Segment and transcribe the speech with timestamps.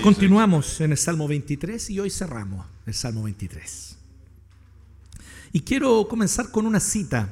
[0.00, 3.96] continuamos en el Salmo 23 y hoy cerramos el Salmo 23.
[5.52, 7.28] Y quiero comenzar con una cita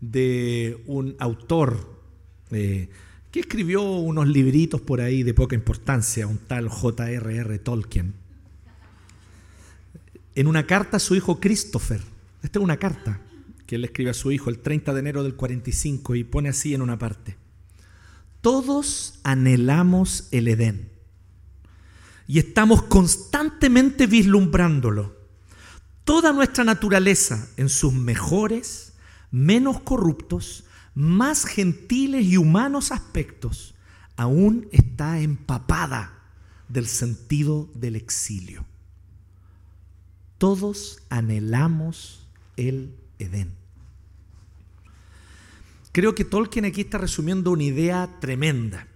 [0.00, 2.00] de un autor
[2.50, 2.88] eh,
[3.30, 7.58] que escribió unos libritos por ahí de poca importancia, un tal J.R.R.
[7.58, 8.14] Tolkien.
[10.34, 12.00] En una carta a su hijo Christopher,
[12.42, 13.20] esta es una carta
[13.66, 16.74] que él escribe a su hijo el 30 de enero del 45 y pone así
[16.74, 17.36] en una parte.
[18.40, 20.91] Todos anhelamos el Edén
[22.26, 25.16] y estamos constantemente vislumbrándolo.
[26.04, 28.94] Toda nuestra naturaleza en sus mejores,
[29.30, 30.64] menos corruptos,
[30.94, 33.74] más gentiles y humanos aspectos
[34.16, 36.18] aún está empapada
[36.68, 38.66] del sentido del exilio.
[40.38, 42.26] Todos anhelamos
[42.56, 43.52] el Edén.
[45.92, 48.88] Creo que Tolkien aquí está resumiendo una idea tremenda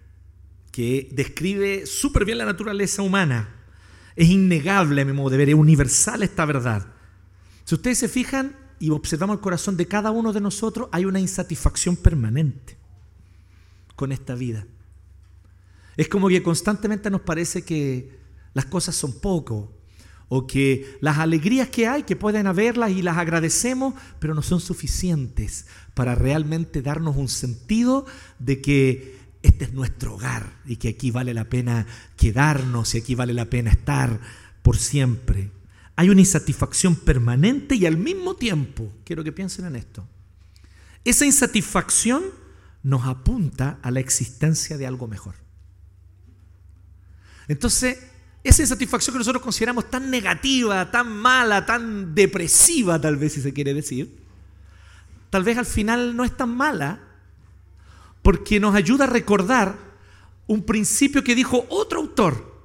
[0.76, 3.48] que describe súper bien la naturaleza humana.
[4.14, 6.86] Es innegable, a mi modo de ver, es universal esta verdad.
[7.64, 11.18] Si ustedes se fijan y observamos el corazón de cada uno de nosotros, hay una
[11.18, 12.76] insatisfacción permanente
[13.94, 14.66] con esta vida.
[15.96, 18.10] Es como que constantemente nos parece que
[18.52, 19.72] las cosas son poco,
[20.28, 24.60] o que las alegrías que hay, que pueden haberlas y las agradecemos, pero no son
[24.60, 28.04] suficientes para realmente darnos un sentido
[28.38, 29.25] de que
[29.56, 31.86] este es nuestro hogar y que aquí vale la pena
[32.18, 34.20] quedarnos y aquí vale la pena estar
[34.60, 35.50] por siempre.
[35.96, 40.06] Hay una insatisfacción permanente y al mismo tiempo, quiero que piensen en esto,
[41.06, 42.22] esa insatisfacción
[42.82, 45.36] nos apunta a la existencia de algo mejor.
[47.48, 47.98] Entonces,
[48.44, 53.54] esa insatisfacción que nosotros consideramos tan negativa, tan mala, tan depresiva, tal vez si se
[53.54, 54.22] quiere decir,
[55.30, 57.05] tal vez al final no es tan mala,
[58.26, 59.78] porque nos ayuda a recordar
[60.48, 62.60] un principio que dijo otro autor,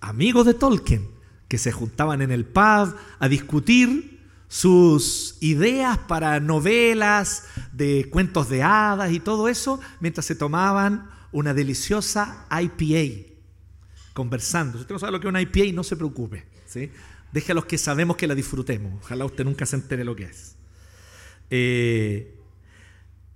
[0.00, 1.08] amigo de Tolkien,
[1.48, 8.62] que se juntaban en el pub a discutir sus ideas para novelas, de cuentos de
[8.62, 13.32] hadas y todo eso, mientras se tomaban una deliciosa IPA
[14.12, 14.78] conversando.
[14.78, 16.46] Si usted no sabe lo que es una IPA, no se preocupe.
[16.68, 16.92] ¿sí?
[17.32, 19.02] Deje a los que sabemos que la disfrutemos.
[19.02, 20.54] Ojalá usted nunca se entere lo que es.
[21.50, 22.38] Eh,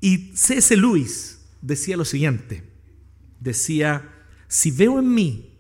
[0.00, 0.76] y C.S.
[0.76, 1.35] Lewis
[1.66, 2.62] decía lo siguiente.
[3.40, 4.08] Decía,
[4.48, 5.58] si veo en mí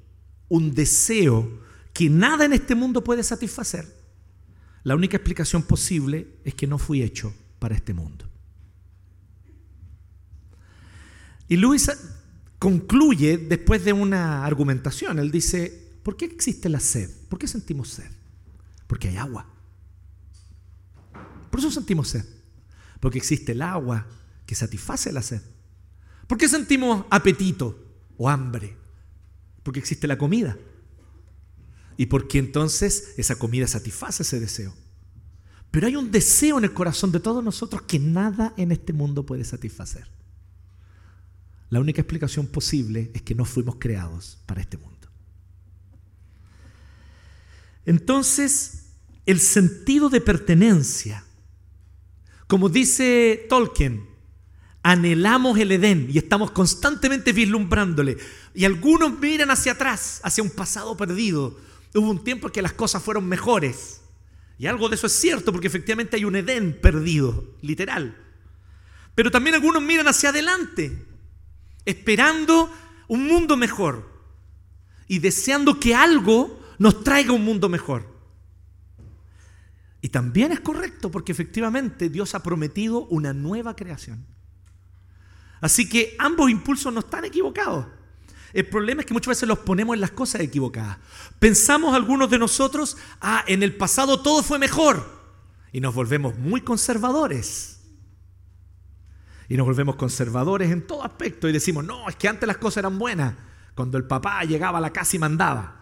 [0.48, 1.60] un deseo
[1.92, 3.86] que nada en este mundo puede satisfacer,
[4.84, 8.24] la única explicación posible es que no fui hecho para este mundo.
[11.48, 11.90] Y Lewis
[12.58, 15.18] concluye después de una argumentación.
[15.18, 17.10] Él dice, ¿por qué existe la sed?
[17.28, 18.10] ¿Por qué sentimos sed?
[18.86, 19.46] Porque hay agua.
[21.50, 22.24] Por eso sentimos sed.
[23.00, 24.06] Porque existe el agua
[24.44, 25.42] que satisface la sed.
[26.26, 27.78] ¿Por qué sentimos apetito
[28.16, 28.76] o hambre?
[29.62, 30.58] Porque existe la comida.
[31.96, 34.74] Y porque entonces esa comida satisface ese deseo.
[35.70, 39.24] Pero hay un deseo en el corazón de todos nosotros que nada en este mundo
[39.26, 40.08] puede satisfacer.
[41.68, 44.96] La única explicación posible es que no fuimos creados para este mundo.
[47.84, 48.86] Entonces,
[49.26, 51.24] el sentido de pertenencia,
[52.46, 54.15] como dice Tolkien,
[54.86, 58.18] anhelamos el Edén y estamos constantemente vislumbrándole.
[58.54, 61.58] Y algunos miran hacia atrás, hacia un pasado perdido.
[61.92, 64.00] Hubo un tiempo en que las cosas fueron mejores.
[64.60, 68.16] Y algo de eso es cierto, porque efectivamente hay un Edén perdido, literal.
[69.16, 71.04] Pero también algunos miran hacia adelante
[71.84, 72.70] esperando
[73.08, 74.08] un mundo mejor
[75.08, 78.06] y deseando que algo nos traiga un mundo mejor.
[80.00, 84.35] Y también es correcto porque efectivamente Dios ha prometido una nueva creación.
[85.60, 87.86] Así que ambos impulsos no están equivocados.
[88.52, 90.98] El problema es que muchas veces los ponemos en las cosas equivocadas.
[91.38, 95.14] Pensamos algunos de nosotros, ah, en el pasado todo fue mejor.
[95.72, 97.76] Y nos volvemos muy conservadores
[99.48, 102.78] y nos volvemos conservadores en todo aspecto y decimos, no, es que antes las cosas
[102.78, 103.34] eran buenas,
[103.74, 105.72] cuando el papá llegaba a la casa y mandaba.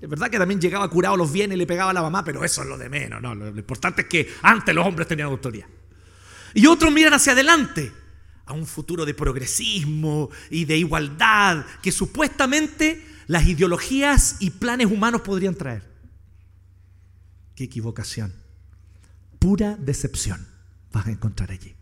[0.00, 2.44] Es verdad que también llegaba curado los bienes y le pegaba a la mamá, pero
[2.44, 3.34] eso es lo de menos, ¿no?
[3.34, 5.66] Lo, importante es que antes los hombres tenían autoridad.
[6.54, 7.92] Y otros miran hacia adelante,
[8.46, 15.22] a un futuro de progresismo y de igualdad que supuestamente las ideologías y planes humanos
[15.22, 15.82] podrían traer.
[17.54, 18.32] Qué equivocación.
[19.38, 20.46] Pura decepción
[20.92, 21.74] vas a encontrar allí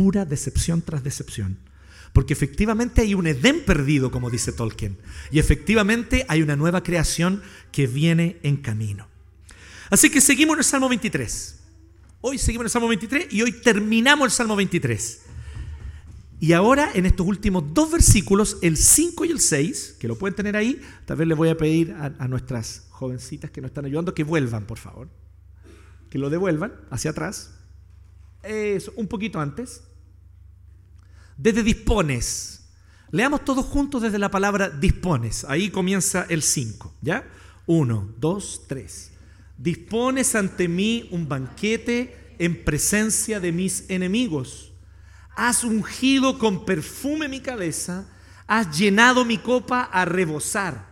[0.00, 1.58] pura decepción tras decepción.
[2.14, 4.96] Porque efectivamente hay un Edén perdido, como dice Tolkien.
[5.30, 9.08] Y efectivamente hay una nueva creación que viene en camino.
[9.90, 11.56] Así que seguimos en el Salmo 23.
[12.22, 15.20] Hoy seguimos en el Salmo 23 y hoy terminamos el Salmo 23.
[16.42, 20.34] Y ahora, en estos últimos dos versículos, el 5 y el 6, que lo pueden
[20.34, 24.14] tener ahí, tal vez les voy a pedir a, nuestras jovencitas que nos están ayudando
[24.14, 25.10] que vuelvan, por favor.
[26.08, 27.58] Que lo devuelvan hacia atrás.
[28.42, 29.82] Eso, un poquito antes.
[31.36, 32.70] Desde dispones.
[33.10, 35.44] Leamos todos juntos desde la palabra dispones.
[35.44, 36.94] Ahí comienza el 5.
[37.02, 37.28] ¿Ya?
[37.66, 39.10] Uno, dos, tres.
[39.58, 44.69] Dispones ante mí un banquete en presencia de mis enemigos
[45.36, 48.06] has ungido con perfume mi cabeza,
[48.46, 50.88] has llenado mi copa a rebosar.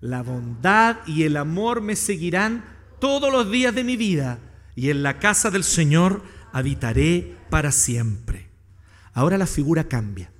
[0.00, 2.64] La bondad y el amor me seguirán
[2.98, 4.38] todos los días de mi vida,
[4.74, 6.22] y en la casa del Señor
[6.52, 8.50] habitaré para siempre.
[9.12, 10.32] Ahora la figura cambia.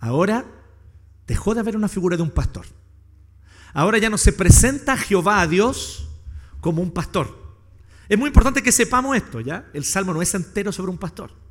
[0.00, 0.44] Ahora
[1.26, 2.66] dejó de haber una figura de un pastor.
[3.74, 6.08] Ahora ya no se presenta Jehová a Dios
[6.60, 7.40] como un pastor.
[8.08, 9.70] Es muy importante que sepamos esto, ¿ya?
[9.72, 11.41] El salmo no es entero sobre un pastor.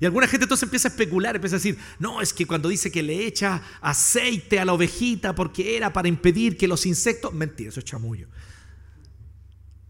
[0.00, 2.90] Y alguna gente entonces empieza a especular, empieza a decir, no, es que cuando dice
[2.90, 7.70] que le echa aceite a la ovejita porque era para impedir que los insectos, mentira,
[7.70, 8.28] eso es chamullo.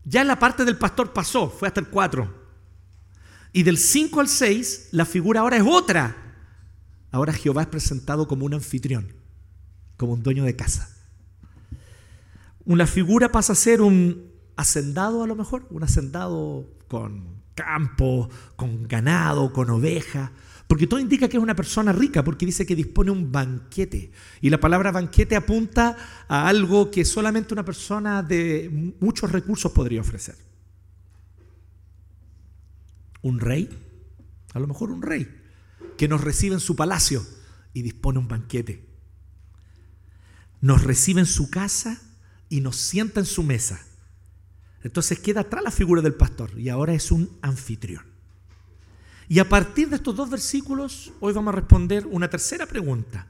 [0.05, 2.47] Ya la parte del pastor pasó, fue hasta el 4.
[3.53, 6.17] Y del 5 al 6, la figura ahora es otra.
[7.11, 9.13] Ahora Jehová es presentado como un anfitrión,
[9.97, 10.95] como un dueño de casa.
[12.65, 18.87] Una figura pasa a ser un hacendado a lo mejor, un hacendado con campo, con
[18.87, 20.31] ganado, con oveja,
[20.69, 24.13] porque todo indica que es una persona rica, porque dice que dispone un banquete.
[24.41, 25.97] Y la palabra banquete apunta
[26.29, 30.37] a algo que solamente una persona de muchos recursos podría ofrecer.
[33.23, 33.69] Un rey,
[34.55, 35.29] a lo mejor un rey,
[35.97, 37.25] que nos recibe en su palacio
[37.73, 38.85] y dispone un banquete.
[40.61, 42.01] Nos recibe en su casa
[42.49, 43.81] y nos sienta en su mesa
[44.87, 48.05] entonces queda atrás la figura del pastor y ahora es un anfitrión.
[49.29, 53.27] Y a partir de estos dos versículos, hoy vamos a responder una tercera pregunta.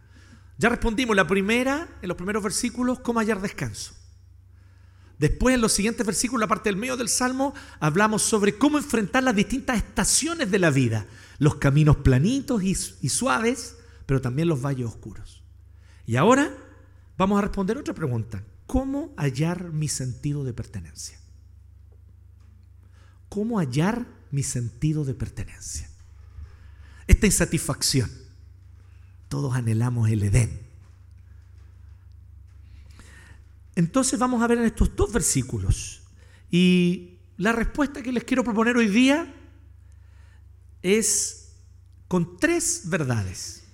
[0.58, 3.94] Ya respondimos la primera, en los primeros versículos, cómo hallar descanso.
[5.18, 9.22] Después, en los siguientes versículos, la parte del medio del Salmo, hablamos sobre cómo enfrentar
[9.22, 11.06] las distintas estaciones de la vida.
[11.38, 15.42] Los caminos planitos y, y suaves, pero también los valles oscuros.
[16.04, 16.54] Y ahora
[17.16, 18.44] vamos a responder otra pregunta.
[18.66, 21.18] ¿Cómo hallar mi sentido de pertenencia?
[23.28, 25.88] Cómo hallar mi sentido de pertenencia.
[27.06, 28.10] Esta insatisfacción.
[29.28, 30.66] Todos anhelamos el Edén.
[33.74, 36.02] Entonces vamos a ver en estos dos versículos.
[36.50, 39.32] Y la respuesta que les quiero proponer hoy día
[40.82, 41.52] es
[42.08, 43.64] con tres verdades.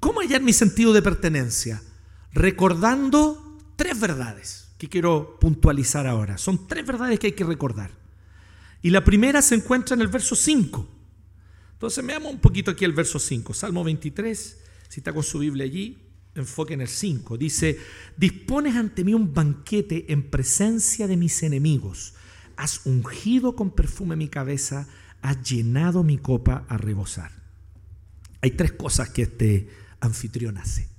[0.00, 1.82] ¿Cómo hallar mi sentido de pertenencia?
[2.32, 6.36] Recordando tres verdades que quiero puntualizar ahora.
[6.36, 8.05] Son tres verdades que hay que recordar.
[8.82, 10.88] Y la primera se encuentra en el verso 5.
[11.72, 13.52] Entonces veamos un poquito aquí el verso 5.
[13.52, 14.58] Salmo 23,
[14.88, 15.98] si está con su Biblia allí,
[16.34, 17.36] enfoque en el 5.
[17.36, 17.78] Dice,
[18.16, 22.14] dispones ante mí un banquete en presencia de mis enemigos.
[22.56, 24.88] Has ungido con perfume mi cabeza,
[25.20, 27.32] has llenado mi copa a rebosar.
[28.40, 29.68] Hay tres cosas que este
[30.00, 30.95] anfitrión hace.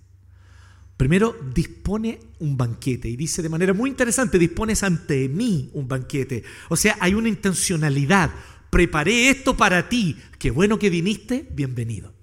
[0.97, 6.43] Primero, dispone un banquete y dice de manera muy interesante, dispones ante mí un banquete.
[6.69, 8.31] O sea, hay una intencionalidad.
[8.71, 10.17] Preparé esto para ti.
[10.39, 12.13] Qué bueno que viniste, bienvenido.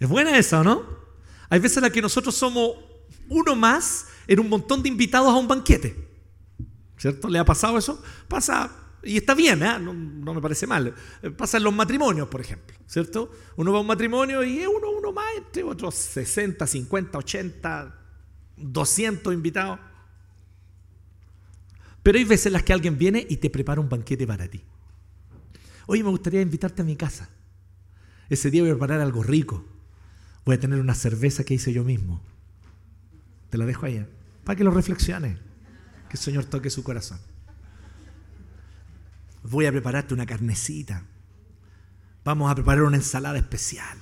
[0.00, 0.82] Es buena esa, ¿no?
[1.48, 2.72] Hay veces en las que nosotros somos
[3.28, 6.08] uno más en un montón de invitados a un banquete.
[6.98, 7.28] ¿Cierto?
[7.28, 8.02] ¿Le ha pasado eso?
[8.26, 9.78] Pasa y está bien, ¿eh?
[9.80, 10.94] no, me parece mal.
[11.36, 13.30] Pasa en los matrimonios, por ejemplo, ¿cierto?
[13.56, 17.98] Uno va a un matrimonio y es uno, uno más entre otros 60, 50, 80,
[18.56, 19.80] 200 invitados.
[22.02, 24.62] Pero hay veces en las que alguien viene y te prepara un banquete para ti.
[25.86, 27.28] Oye, me gustaría invitarte a mi casa.
[28.28, 29.64] Ese día voy a preparar algo rico.
[30.44, 32.22] Voy a tener una cerveza que hice yo mismo.
[33.50, 34.06] Te la dejo ahí, ¿eh?
[34.44, 35.38] para que lo reflexiones.
[36.08, 37.18] Que el Señor toque su corazón
[39.42, 41.04] voy a prepararte una carnecita.
[42.24, 43.98] Vamos a preparar una ensalada especial.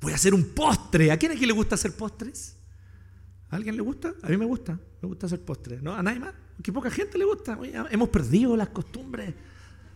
[0.00, 1.10] Voy a hacer un postre.
[1.10, 2.56] ¿A quién aquí le gusta hacer postres?
[3.50, 4.14] ¿A alguien le gusta?
[4.22, 4.78] A mí me gusta.
[5.00, 5.82] Me gusta hacer postres.
[5.82, 5.94] ¿No?
[5.94, 6.34] ¿A nadie más?
[6.62, 7.58] Que poca gente le gusta.
[7.90, 9.34] hemos perdido las costumbres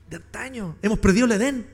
[0.08, 0.76] de antaño.
[0.80, 1.66] Hemos perdido el Edén.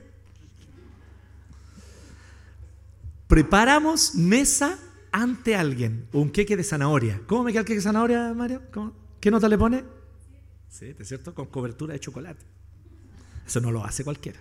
[3.27, 4.77] Preparamos mesa
[5.11, 6.07] ante alguien.
[6.11, 7.21] Un queque de zanahoria.
[7.25, 8.63] ¿Cómo me queda el queque de zanahoria, Mario?
[9.21, 9.83] ¿Qué nota le pone?
[10.67, 11.33] Sí, ¿es cierto?
[11.33, 12.45] Con cobertura de chocolate.
[13.45, 14.39] Eso no lo hace cualquiera.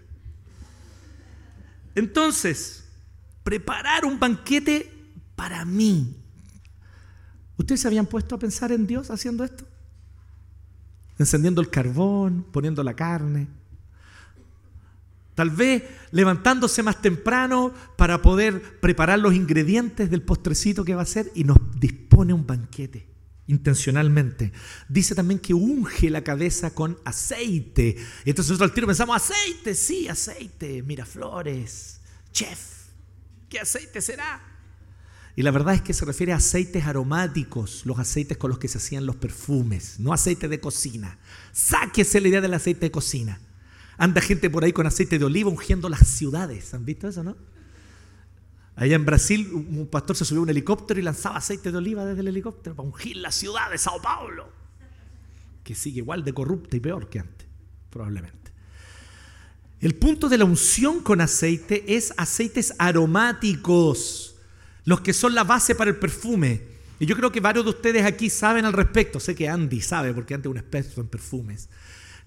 [1.95, 2.85] Entonces,
[3.43, 4.91] preparar un banquete
[5.37, 6.17] para mí.
[7.57, 9.65] ¿Ustedes se habían puesto a pensar en Dios haciendo esto?
[11.19, 13.47] Encendiendo el carbón, poniendo la carne.
[15.35, 21.07] Tal vez levantándose más temprano para poder preparar los ingredientes del postrecito que va a
[21.07, 23.14] ser y nos dispone un banquete
[23.47, 24.53] intencionalmente.
[24.89, 27.97] Dice también que unge la cabeza con aceite.
[28.25, 32.01] Y entonces nosotros al tiro pensamos, aceite, sí, aceite, mira flores,
[32.33, 32.59] chef,
[33.49, 34.43] ¿qué aceite será?
[35.37, 38.69] Y la verdad es que se refiere a aceites aromáticos, los aceites con los que
[38.69, 41.19] se hacían los perfumes, no aceite de cocina.
[41.53, 43.41] Sáquese la idea del aceite de cocina.
[43.97, 46.73] Anda gente por ahí con aceite de oliva ungiendo las ciudades.
[46.75, 47.37] ¿Han visto eso, no?
[48.77, 52.05] Allá en Brasil, un pastor se subió a un helicóptero y lanzaba aceite de oliva
[52.05, 54.49] desde el helicóptero para ungir la ciudad de Sao Paulo,
[55.63, 57.47] que sigue igual de corrupta y peor que antes,
[57.91, 58.45] probablemente.
[59.81, 64.37] El punto de la unción con aceite es aceites aromáticos,
[64.87, 66.63] los que son la base para el perfume.
[66.99, 69.21] Y yo creo que varios de ustedes aquí saben al respecto.
[69.21, 71.69] Sé que Andy sabe, porque Andy es un experto en perfumes.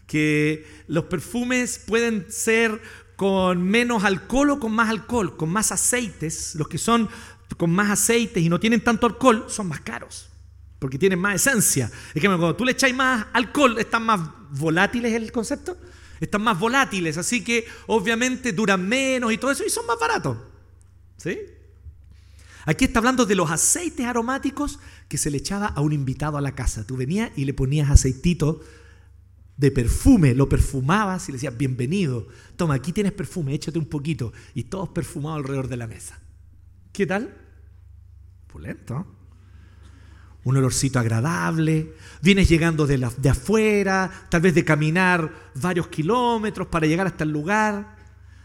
[0.06, 2.80] Que los perfumes pueden ser
[3.18, 7.10] con menos alcohol o con más alcohol, con más aceites, los que son
[7.58, 10.30] con más aceites y no tienen tanto alcohol son más caros,
[10.78, 11.92] porque tienen más esencia.
[12.14, 14.22] Es que cuando tú le echáis más alcohol, están más
[14.52, 15.76] volátiles el concepto,
[16.20, 20.38] están más volátiles, así que obviamente duran menos y todo eso y son más baratos.
[21.18, 21.40] ¿Sí?
[22.66, 26.42] Aquí está hablando de los aceites aromáticos que se le echaba a un invitado a
[26.42, 26.86] la casa.
[26.86, 28.62] Tú venías y le ponías aceitito
[29.58, 34.32] de perfume, lo perfumabas y le decías, bienvenido, toma, aquí tienes perfume, échate un poquito.
[34.54, 36.20] Y todos perfumados alrededor de la mesa.
[36.94, 37.36] ¿Qué tal?
[38.46, 39.06] Pulento.
[40.44, 41.94] Un olorcito agradable.
[42.22, 47.24] Vienes llegando de, la, de afuera, tal vez de caminar varios kilómetros para llegar hasta
[47.24, 47.98] el lugar.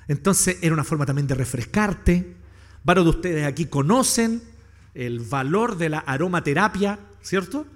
[0.08, 2.36] Entonces era una forma también de refrescarte.
[2.84, 4.42] Varios de ustedes aquí conocen
[4.94, 7.66] el valor de la aromaterapia, ¿cierto?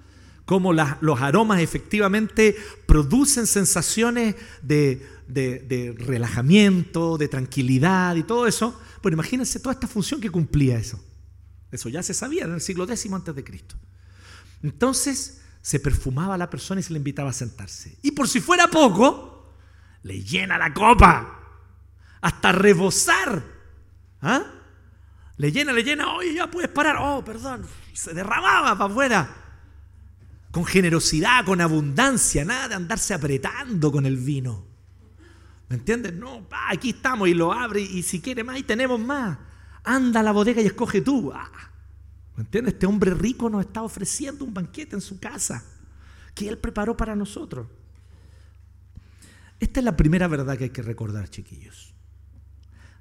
[0.47, 8.79] Cómo los aromas efectivamente producen sensaciones de, relajamiento, de tranquilidad y todo eso.
[9.03, 11.03] Bueno, imagínense toda esta función que cumplía eso.
[11.69, 13.75] Eso ya se sabía en el siglo X antes de Cristo.
[14.63, 17.97] Entonces se perfumaba a la persona y se le invitaba a sentarse.
[18.01, 19.53] Y por si fuera poco,
[20.03, 21.41] le llena la copa
[22.21, 23.43] hasta rebosar.
[24.21, 24.45] ¿Ah?
[25.35, 26.95] Le llena, le llena, oye, ya puedes parar.
[27.01, 29.43] Oh, perdón, se derramaba para afuera
[30.51, 34.65] con generosidad, con abundancia, nada de andarse apretando con el vino.
[35.69, 36.13] ¿Me entiendes?
[36.13, 39.37] No, aquí estamos y lo abre y si quiere más y tenemos más.
[39.83, 41.31] Anda a la bodega y escoge tú.
[41.33, 41.51] Ah,
[42.35, 42.75] ¿Me entiendes?
[42.75, 45.63] Este hombre rico nos está ofreciendo un banquete en su casa
[46.33, 47.67] que él preparó para nosotros.
[49.59, 51.93] Esta es la primera verdad que hay que recordar, chiquillos.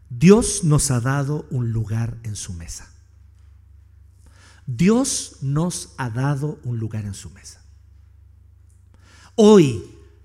[0.08, 2.90] Dios nos ha dado un lugar en su mesa.
[4.66, 7.62] Dios nos ha dado un lugar en su mesa.
[9.36, 9.82] Hoy,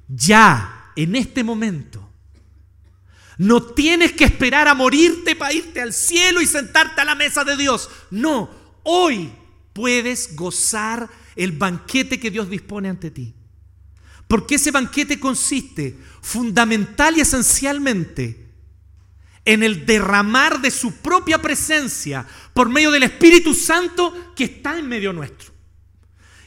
[0.07, 2.07] ya, en este momento,
[3.37, 7.43] no tienes que esperar a morirte para irte al cielo y sentarte a la mesa
[7.43, 7.89] de Dios.
[8.09, 8.49] No,
[8.83, 9.31] hoy
[9.73, 13.33] puedes gozar el banquete que Dios dispone ante ti.
[14.27, 18.40] Porque ese banquete consiste fundamental y esencialmente
[19.45, 24.87] en el derramar de su propia presencia por medio del Espíritu Santo que está en
[24.87, 25.51] medio nuestro.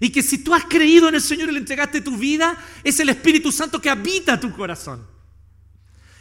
[0.01, 3.01] Y que si tú has creído en el Señor y le entregaste tu vida, es
[3.01, 5.07] el Espíritu Santo que habita tu corazón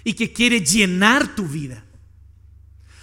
[0.04, 1.84] y que quiere llenar tu vida.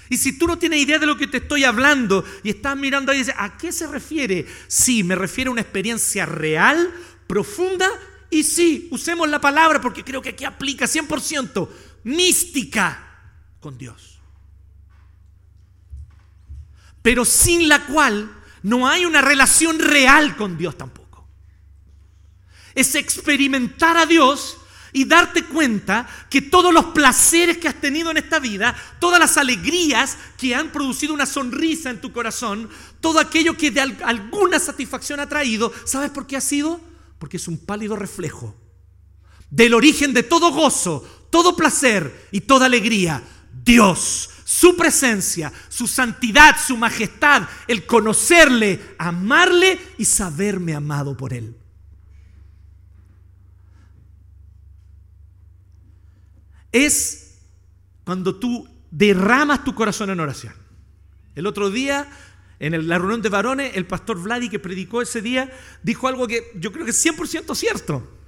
[0.08, 3.12] Y si tú no tienes idea de lo que te estoy hablando y estás mirando
[3.12, 4.46] ahí y dices, ¿a qué se refiere?
[4.66, 6.92] Sí, me refiere a una experiencia real,
[7.28, 7.88] profunda
[8.30, 11.68] y sí, usemos la palabra porque creo que aquí aplica 100%,
[12.04, 13.09] mística
[13.60, 14.18] con Dios.
[17.02, 18.30] Pero sin la cual
[18.62, 21.26] no hay una relación real con Dios tampoco.
[22.74, 24.58] Es experimentar a Dios
[24.92, 29.36] y darte cuenta que todos los placeres que has tenido en esta vida, todas las
[29.36, 32.68] alegrías que han producido una sonrisa en tu corazón,
[33.00, 36.80] todo aquello que de alguna satisfacción ha traído, ¿sabes por qué ha sido?
[37.18, 38.56] Porque es un pálido reflejo
[39.50, 46.56] del origen de todo gozo, todo placer y toda alegría Dios, su presencia, su santidad,
[46.58, 51.56] su majestad, el conocerle, amarle y saberme amado por Él.
[56.72, 57.38] Es
[58.04, 60.54] cuando tú derramas tu corazón en oración.
[61.34, 62.08] El otro día,
[62.58, 65.50] en la reunión de varones, el pastor Vladi que predicó ese día
[65.82, 68.18] dijo algo que yo creo que es 100% cierto.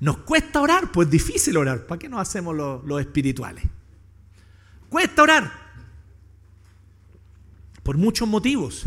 [0.00, 1.86] Nos cuesta orar, pues es difícil orar.
[1.86, 3.64] ¿Para qué nos hacemos los espirituales?
[4.92, 5.50] Cuesta orar.
[7.82, 8.82] Por muchos motivos.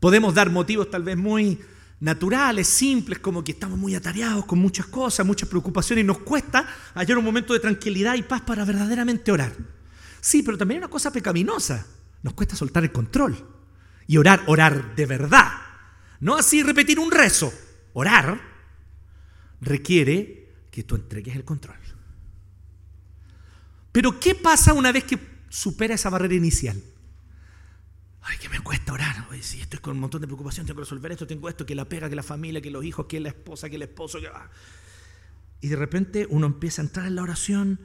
[0.00, 1.60] Podemos dar motivos tal vez muy
[2.00, 6.66] naturales, simples, como que estamos muy atareados con muchas cosas, muchas preocupaciones y nos cuesta
[6.94, 9.52] hallar un momento de tranquilidad y paz para verdaderamente orar.
[10.22, 11.86] Sí, pero también hay una cosa pecaminosa.
[12.22, 13.36] Nos cuesta soltar el control
[14.06, 15.52] y orar, orar de verdad.
[16.20, 17.52] No así repetir un rezo.
[17.92, 18.40] Orar
[19.60, 21.83] requiere que tú entregues el control.
[23.94, 25.16] Pero ¿qué pasa una vez que
[25.48, 26.82] supera esa barrera inicial?
[28.22, 29.28] Ay, que me cuesta orar.
[29.40, 31.88] Si estoy con un montón de preocupación, tengo que resolver esto, tengo esto, que la
[31.88, 34.20] pega, que la familia, que los hijos, que la esposa, que el esposo.
[34.20, 34.28] Que...
[35.60, 37.78] Y de repente uno empieza a entrar en la oración,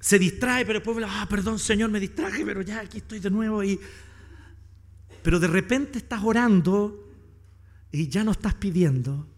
[0.00, 3.62] se distrae, pero después, ah, perdón, Señor, me distraje, pero ya aquí estoy de nuevo.
[3.62, 3.78] Y...
[5.22, 7.06] Pero de repente estás orando
[7.92, 9.28] y ya no estás pidiendo,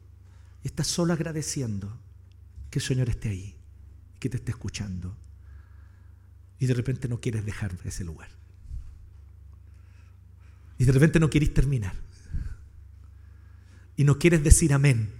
[0.62, 2.00] estás solo agradeciendo
[2.70, 3.56] que el Señor esté ahí,
[4.20, 5.16] que te esté escuchando.
[6.60, 8.28] Y de repente no quieres dejar ese lugar.
[10.78, 11.94] Y de repente no quieres terminar.
[13.96, 15.10] Y no quieres decir amén.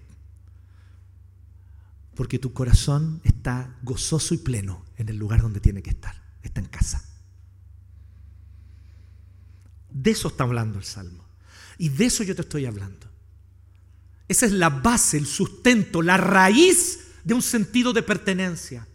[2.15, 6.23] Porque tu corazón está gozoso y pleno en el lugar donde tiene que estar.
[6.43, 7.03] Está en casa.
[9.91, 11.25] De eso está hablando el Salmo.
[11.79, 13.07] Y de eso yo te estoy hablando.
[14.29, 18.87] Esa es la base, el sustento, la raíz de un sentido de pertenencia.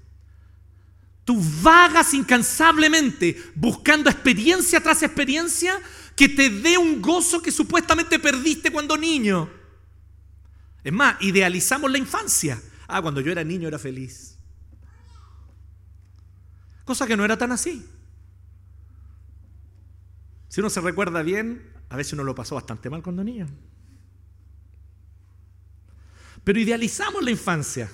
[1.25, 5.82] Tú vagas incansablemente buscando experiencia tras experiencia
[6.15, 9.50] que te dé un gozo que supuestamente perdiste cuando niño.
[10.84, 12.62] Es más, idealizamos la infancia.
[12.88, 14.38] Ah, cuando yo era niño era feliz.
[16.86, 17.84] Cosa que no era tan así.
[20.48, 23.48] Si uno se recuerda bien, a veces uno lo pasó bastante mal cuando niño.
[26.44, 27.91] Pero idealizamos la infancia.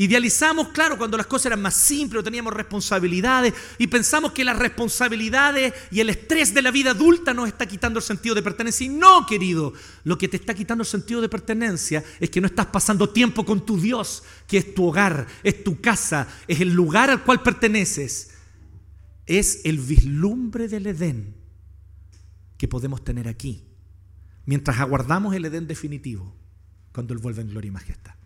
[0.00, 4.56] Idealizamos, claro, cuando las cosas eran más simples o teníamos responsabilidades y pensamos que las
[4.56, 8.86] responsabilidades y el estrés de la vida adulta nos está quitando el sentido de pertenencia.
[8.86, 9.72] Y no, querido,
[10.04, 13.44] lo que te está quitando el sentido de pertenencia es que no estás pasando tiempo
[13.44, 17.42] con tu Dios, que es tu hogar, es tu casa, es el lugar al cual
[17.42, 18.30] perteneces.
[19.26, 21.34] Es el vislumbre del Edén
[22.56, 23.64] que podemos tener aquí,
[24.46, 26.36] mientras aguardamos el Edén definitivo,
[26.92, 28.17] cuando Él vuelve en gloria y majestad.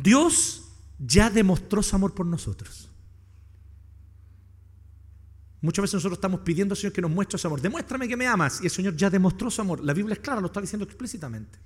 [0.00, 0.62] Dios
[0.98, 2.88] ya demostró su amor por nosotros.
[5.60, 7.60] Muchas veces nosotros estamos pidiendo al Señor que nos muestre su amor.
[7.60, 8.60] Demuéstrame que me amas.
[8.60, 9.82] Y el Señor ya demostró su amor.
[9.82, 11.58] La Biblia es clara, lo está diciendo explícitamente.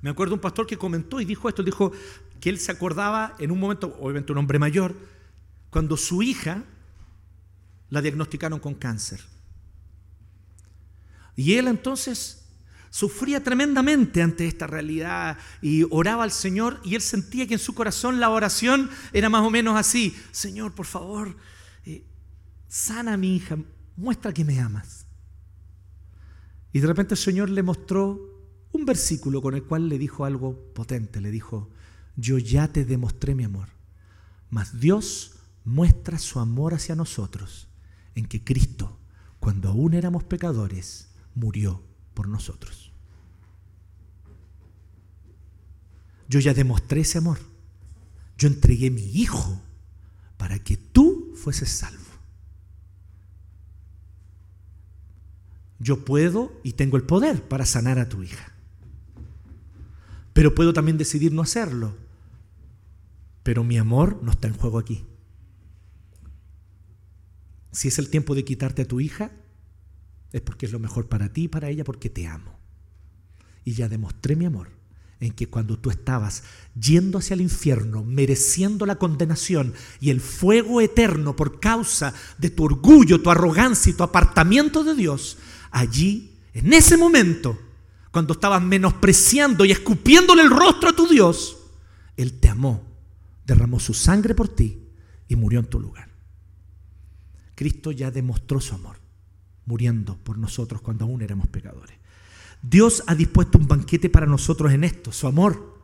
[0.00, 1.62] Me acuerdo un pastor que comentó y dijo esto.
[1.62, 1.92] Dijo
[2.40, 4.94] que él se acordaba en un momento, obviamente un hombre mayor,
[5.70, 6.64] cuando su hija
[7.90, 9.20] la diagnosticaron con cáncer.
[11.34, 12.37] Y él entonces
[12.90, 17.74] sufría tremendamente ante esta realidad y oraba al Señor y él sentía que en su
[17.74, 21.36] corazón la oración era más o menos así, Señor, por favor,
[21.84, 22.04] eh,
[22.68, 23.58] sana a mi hija,
[23.96, 25.06] muestra que me amas.
[26.72, 28.20] Y de repente el Señor le mostró
[28.72, 31.70] un versículo con el cual le dijo algo potente, le dijo,
[32.16, 33.68] yo ya te demostré mi amor,
[34.50, 37.68] mas Dios muestra su amor hacia nosotros
[38.14, 38.98] en que Cristo,
[39.40, 41.87] cuando aún éramos pecadores, murió
[42.18, 42.90] por nosotros.
[46.28, 47.38] Yo ya demostré ese amor.
[48.36, 49.62] Yo entregué mi hijo
[50.36, 52.10] para que tú fueses salvo.
[55.78, 58.52] Yo puedo y tengo el poder para sanar a tu hija.
[60.32, 61.94] Pero puedo también decidir no hacerlo.
[63.44, 65.06] Pero mi amor no está en juego aquí.
[67.70, 69.30] Si es el tiempo de quitarte a tu hija,
[70.32, 72.58] es porque es lo mejor para ti y para ella porque te amo.
[73.64, 74.70] Y ya demostré mi amor
[75.20, 76.44] en que cuando tú estabas
[76.78, 82.64] yendo hacia el infierno, mereciendo la condenación y el fuego eterno por causa de tu
[82.64, 85.38] orgullo, tu arrogancia y tu apartamiento de Dios,
[85.70, 87.58] allí, en ese momento,
[88.12, 91.56] cuando estabas menospreciando y escupiéndole el rostro a tu Dios,
[92.16, 92.86] Él te amó,
[93.44, 94.88] derramó su sangre por ti
[95.26, 96.08] y murió en tu lugar.
[97.54, 98.97] Cristo ya demostró su amor
[99.68, 101.94] muriendo por nosotros cuando aún éramos pecadores.
[102.62, 105.78] Dios ha dispuesto un banquete para nosotros en esto, su amor,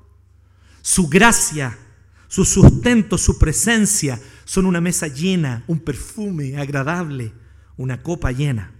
[0.81, 1.79] su gracia,
[2.27, 7.33] su sustento, su presencia, son una mesa llena, un perfume agradable,
[7.77, 8.73] una copa llena.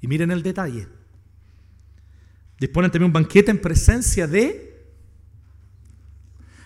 [0.00, 0.86] Y miren el detalle.
[2.60, 4.94] Disponen también un banquete en presencia de...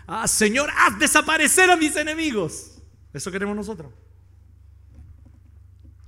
[0.07, 2.83] Ah, Señor, haz desaparecer a mis enemigos.
[3.13, 3.91] Eso queremos nosotros.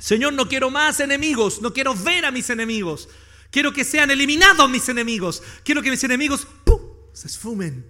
[0.03, 3.09] Señor, no quiero más enemigos, no quiero ver a mis enemigos.
[3.53, 5.41] Quiero que sean eliminados mis enemigos.
[5.65, 6.49] Quiero que mis enemigos
[7.12, 7.88] se esfumen,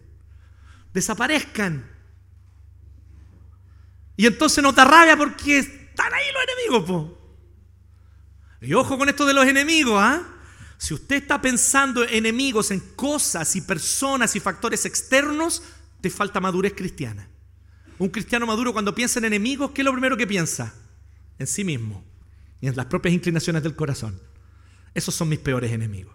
[0.93, 1.91] desaparezcan.
[4.15, 6.43] Y entonces nos da rabia porque están ahí los
[6.77, 7.13] enemigos.
[8.61, 10.23] Y ojo con esto de los enemigos, ¿ah?
[10.77, 15.63] Si usted está pensando en enemigos, en cosas y personas y factores externos,
[16.03, 17.27] te falta madurez cristiana.
[17.99, 20.75] Un cristiano maduro cuando piensa en enemigos, ¿qué es lo primero que piensa?
[21.43, 22.05] En sí mismo
[22.61, 24.23] y en las propias inclinaciones del corazón.
[24.95, 26.15] Esos son mis peores enemigos.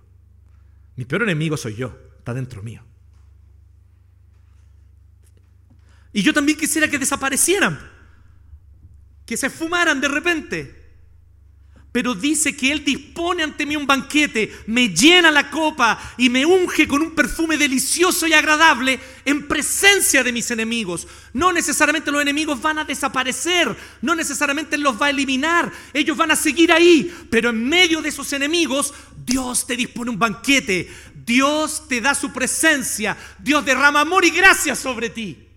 [0.96, 2.82] Mi peor enemigo soy yo, está dentro mío.
[6.14, 7.78] Y yo también quisiera que desaparecieran,
[9.26, 10.77] que se fumaran de repente
[11.98, 16.46] pero dice que Él dispone ante mí un banquete, me llena la copa y me
[16.46, 21.08] unge con un perfume delicioso y agradable en presencia de mis enemigos.
[21.34, 26.30] No necesariamente los enemigos van a desaparecer, no necesariamente los va a eliminar, ellos van
[26.30, 28.94] a seguir ahí, pero en medio de esos enemigos
[29.26, 30.92] Dios te dispone un banquete,
[31.26, 35.48] Dios te da su presencia, Dios derrama amor y gracia sobre ti.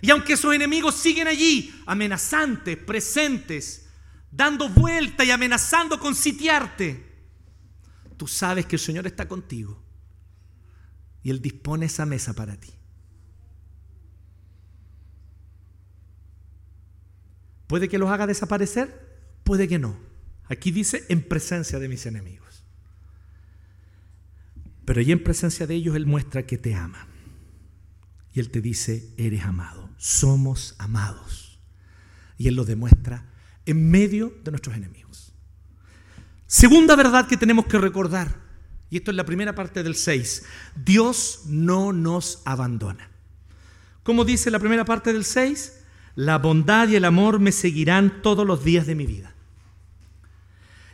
[0.00, 3.86] Y aunque esos enemigos siguen allí, amenazantes, presentes,
[4.30, 7.04] dando vuelta y amenazando con sitiarte,
[8.16, 9.82] tú sabes que el Señor está contigo
[11.22, 12.70] y Él dispone esa mesa para ti.
[17.66, 19.08] ¿Puede que los haga desaparecer?
[19.44, 19.96] Puede que no.
[20.48, 22.64] Aquí dice en presencia de mis enemigos.
[24.84, 27.06] Pero allí en presencia de ellos Él muestra que te ama.
[28.32, 29.88] Y Él te dice, eres amado.
[29.98, 31.60] Somos amados.
[32.38, 33.29] Y Él lo demuestra
[33.70, 35.32] en medio de nuestros enemigos.
[36.46, 38.34] Segunda verdad que tenemos que recordar,
[38.90, 40.44] y esto es la primera parte del 6,
[40.76, 43.10] Dios no nos abandona.
[44.02, 45.78] Como dice la primera parte del 6?
[46.16, 49.34] La bondad y el amor me seguirán todos los días de mi vida.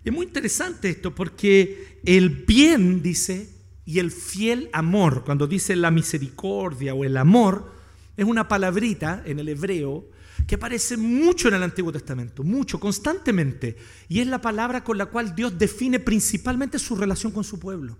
[0.04, 3.50] Es muy interesante esto porque el bien, dice,
[3.84, 7.72] y el fiel amor, cuando dice la misericordia o el amor,
[8.16, 10.04] es una palabrita en el hebreo
[10.46, 13.76] que aparece mucho en el Antiguo Testamento, mucho, constantemente,
[14.08, 17.98] y es la palabra con la cual Dios define principalmente su relación con su pueblo.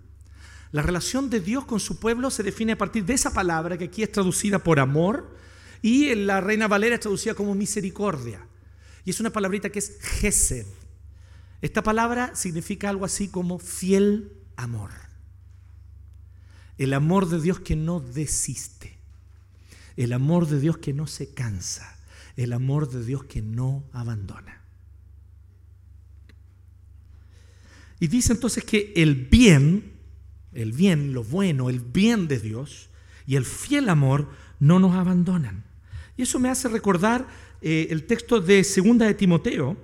[0.71, 3.85] La relación de Dios con su pueblo se define a partir de esa palabra que
[3.85, 5.37] aquí es traducida por amor
[5.83, 8.47] y en la Reina Valera es traducida como misericordia.
[9.05, 10.67] Y es una palabrita que es gesed.
[11.63, 14.91] Esta palabra significa algo así como fiel amor.
[16.79, 18.99] El amor de Dios que no desiste.
[19.97, 21.96] El amor de Dios que no se cansa
[22.37, 24.63] el amor de Dios que no abandona.
[27.99, 29.93] Y dice entonces que el bien,
[30.53, 32.91] el bien, lo bueno, el bien de Dios
[33.27, 34.29] y el fiel amor
[34.61, 35.65] no nos abandonan.
[36.17, 37.27] Y eso me hace recordar
[37.63, 39.77] eh, el texto de Segunda de Timoteo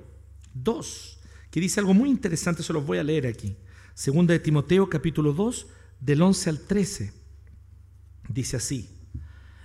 [0.54, 1.18] 2,
[1.50, 3.56] que dice algo muy interesante, se los voy a leer aquí.
[3.94, 5.66] Segunda de Timoteo capítulo 2,
[6.00, 7.12] del 11 al 13.
[8.28, 8.88] Dice así,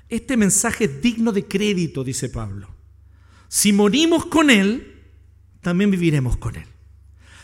[0.09, 2.76] este mensaje es digno de crédito, dice Pablo.
[3.47, 5.03] Si morimos con Él,
[5.61, 6.65] también viviremos con Él.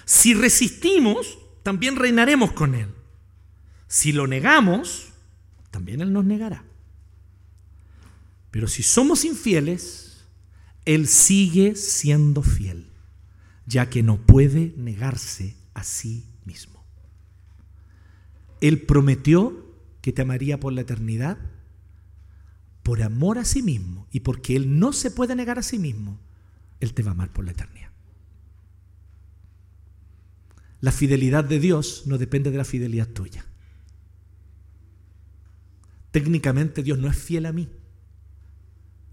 [0.06, 2.90] Si resistimos, también reinaremos con Él.
[3.88, 5.10] Si lo negamos,
[5.72, 6.64] también Él nos negará.
[8.52, 10.26] Pero si somos infieles,
[10.86, 12.88] Él sigue siendo fiel,
[13.66, 16.84] ya que no puede negarse a sí mismo.
[18.62, 19.66] Él prometió
[20.02, 21.38] que te amaría por la eternidad
[22.84, 26.20] por amor a sí mismo y porque Él no se puede negar a sí mismo,
[26.82, 27.92] Él te va a amar por la eternidad.
[30.82, 33.46] La fidelidad de Dios no depende de la fidelidad tuya.
[36.12, 37.70] Técnicamente Dios no es fiel a mí.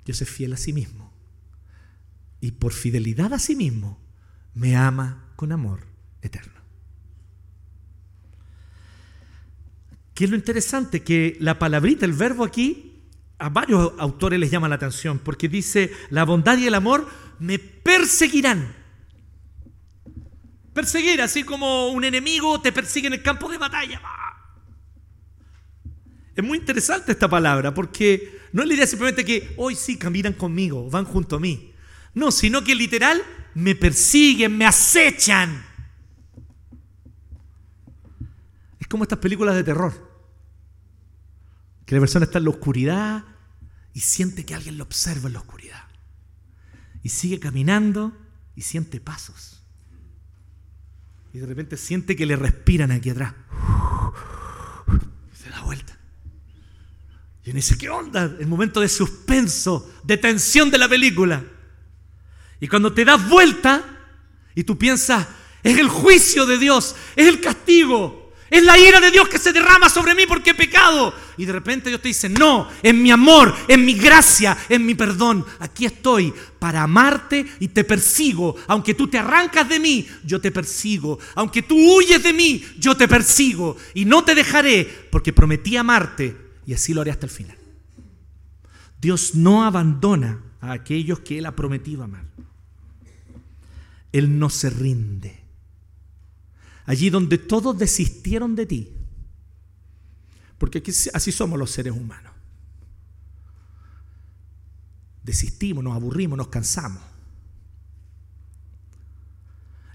[0.05, 1.13] Dios es fiel a sí mismo.
[2.41, 4.01] Y por fidelidad a sí mismo
[4.53, 5.87] me ama con amor
[6.23, 6.61] eterno.
[10.15, 11.03] ¿Qué es lo interesante?
[11.03, 12.90] Que la palabrita, el verbo aquí,
[13.41, 17.59] a varios autores les llama la atención porque dice, la bondad y el amor me
[17.59, 18.77] perseguirán.
[20.75, 24.01] Perseguir, así como un enemigo te persigue en el campo de batalla.
[26.37, 30.35] Es muy interesante esta palabra porque no es la idea simplemente que hoy sí caminan
[30.35, 31.73] conmigo, van junto a mí.
[32.13, 33.23] No, sino que literal
[33.55, 35.65] me persiguen, me acechan.
[38.79, 40.11] Es como estas películas de terror
[41.87, 43.30] que la persona está en la oscuridad
[43.93, 45.85] y siente que alguien lo observa en la oscuridad.
[47.03, 48.17] Y sigue caminando
[48.55, 49.63] y siente pasos.
[51.33, 53.35] Y de repente siente que le respiran aquí atrás.
[55.33, 55.97] Se da vuelta.
[57.45, 58.25] Y uno dice, ¿qué onda?
[58.39, 61.45] El momento de suspenso, de tensión de la película.
[62.61, 63.83] Y cuando te das vuelta
[64.55, 65.27] y tú piensas,
[65.63, 68.20] es el juicio de Dios, es el castigo,
[68.51, 71.15] Es la ira de Dios que se derrama sobre mí porque he pecado.
[71.37, 74.97] Y de repente Dios te dice, no, en mi amor, en mi gracia, en mi
[74.97, 75.47] perdón.
[75.61, 78.57] Aquí estoy para amarte y te persigo.
[78.67, 81.21] Aunque tú te arrancas de mí, yo te persigo.
[81.37, 83.77] Aunque tú huyes de mí, yo te persigo.
[83.95, 86.37] Y no te dejaré porque prometí amarte
[86.67, 87.57] y así lo haré hasta el final.
[89.01, 92.25] Dios no abandona a aquellos que Él ha prometido amar.
[94.13, 95.40] Él no se rinde
[96.91, 98.93] allí donde todos desistieron de ti.
[100.59, 100.83] Porque
[101.15, 102.33] así somos los seres humanos.
[105.23, 107.01] Desistimos, nos aburrimos, nos cansamos.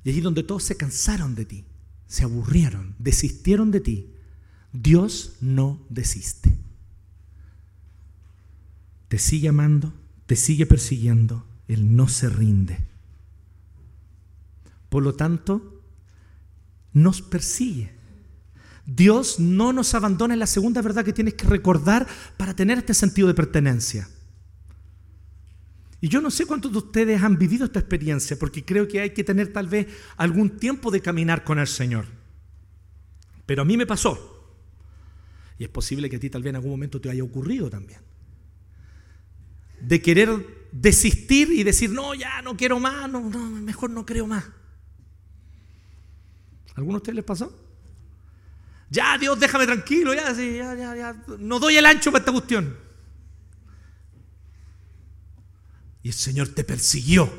[0.05, 1.65] Y allí donde todos se cansaron de ti,
[2.07, 4.13] se aburrieron, desistieron de ti,
[4.71, 6.55] Dios no desiste.
[9.09, 9.91] Te sigue amando,
[10.27, 12.87] te sigue persiguiendo, Él no se rinde.
[14.87, 15.74] Por lo tanto,
[16.95, 17.91] nos persigue.
[18.85, 22.93] Dios no nos abandona en la segunda verdad que tienes que recordar para tener este
[22.93, 24.07] sentido de pertenencia.
[25.99, 29.09] Y yo no sé cuántos de ustedes han vivido esta experiencia, porque creo que hay
[29.09, 32.05] que tener tal vez algún tiempo de caminar con el Señor.
[33.45, 34.31] Pero a mí me pasó.
[35.59, 37.99] Y es posible que a ti tal vez en algún momento te haya ocurrido también.
[39.81, 44.27] De querer desistir y decir, no, ya no quiero más, no, no, mejor no creo
[44.27, 44.45] más.
[46.75, 47.65] ¿Alguno de ustedes les pasó?
[48.89, 51.23] Ya, Dios, déjame tranquilo, ya, ya, ya, ya.
[51.39, 52.77] No doy el ancho para esta cuestión.
[56.03, 57.31] Y el Señor te persiguió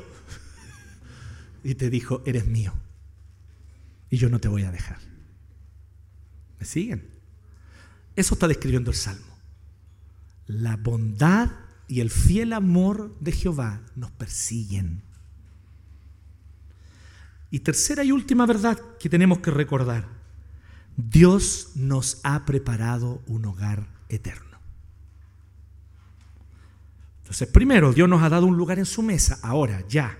[1.63, 2.73] y te dijo, eres mío.
[4.09, 4.99] Y yo no te voy a dejar.
[6.59, 7.09] ¿Me siguen?
[8.15, 9.37] Eso está describiendo el Salmo.
[10.47, 11.51] La bondad
[11.87, 15.03] y el fiel amor de Jehová nos persiguen.
[17.49, 20.07] Y tercera y última verdad que tenemos que recordar.
[20.97, 24.57] Dios nos ha preparado un hogar eterno.
[27.21, 30.17] Entonces, primero, Dios nos ha dado un lugar en su mesa, ahora, ya.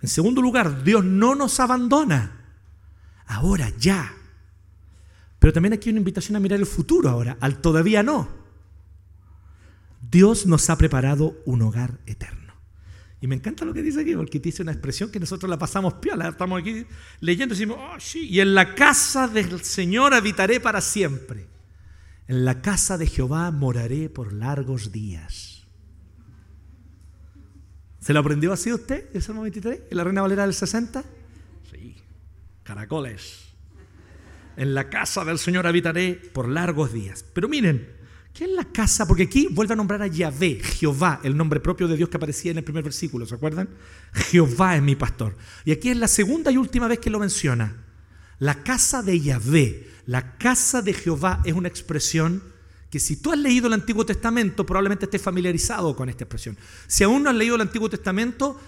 [0.00, 2.54] En segundo lugar, Dios no nos abandona,
[3.26, 4.14] ahora, ya.
[5.38, 8.28] Pero también aquí hay una invitación a mirar el futuro ahora, al todavía no.
[10.10, 12.49] Dios nos ha preparado un hogar eterno.
[13.20, 15.94] Y me encanta lo que dice aquí, porque dice una expresión que nosotros la pasamos
[15.94, 16.28] piola.
[16.28, 16.86] Estamos aquí
[17.20, 21.46] leyendo y decimos, oh, sí, y en la casa del Señor habitaré para siempre.
[22.28, 25.66] En la casa de Jehová moraré por largos días.
[28.00, 31.04] ¿Se lo aprendió así usted, el Salmo 23, en la Reina Valera del 60?
[31.70, 31.96] Sí,
[32.62, 33.50] caracoles.
[34.56, 37.22] En la casa del Señor habitaré por largos días.
[37.34, 37.99] Pero miren,
[38.32, 39.06] ¿Qué es la casa?
[39.06, 42.52] Porque aquí vuelve a nombrar a Yahvé, Jehová, el nombre propio de Dios que aparecía
[42.52, 43.68] en el primer versículo, ¿se acuerdan?
[44.12, 45.36] Jehová es mi pastor.
[45.64, 47.84] Y aquí es la segunda y última vez que lo menciona.
[48.38, 52.42] La casa de Yahvé, la casa de Jehová es una expresión
[52.88, 56.56] que si tú has leído el Antiguo Testamento, probablemente estés familiarizado con esta expresión.
[56.86, 58.58] Si aún no has leído el Antiguo Testamento,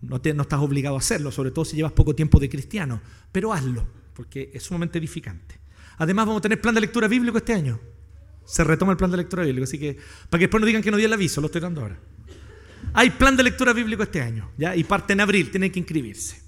[0.00, 3.52] no, no estás obligado a hacerlo, sobre todo si llevas poco tiempo de cristiano, pero
[3.52, 5.60] hazlo, porque es sumamente edificante.
[5.98, 7.78] Además, vamos a tener plan de lectura bíblico este año.
[8.44, 10.90] Se retoma el plan de lectura bíblico, así que para que después no digan que
[10.90, 11.98] no di el aviso, lo estoy dando ahora.
[12.92, 14.50] Hay plan de lectura bíblico este año.
[14.58, 16.42] Y parte en abril, tienen que inscribirse.